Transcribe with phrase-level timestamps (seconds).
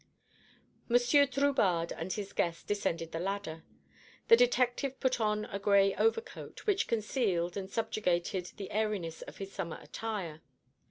[0.89, 3.61] Monsieur Drubarde and his guest descended the ladder.
[4.29, 9.51] The detective put on a gray overcoat, which concealed and subjugated the airiness of his
[9.53, 10.41] summer attire.